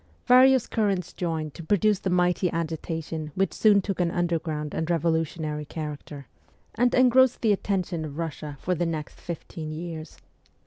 [0.25, 4.23] Various currents joined to produce the mighty agitation which soon took 40 MEMOIRS OF A
[4.23, 6.27] REVOLUTIONIST an underground and revolutionary character,
[6.73, 10.17] and engrossed the attention of Russia for the next fifteen years.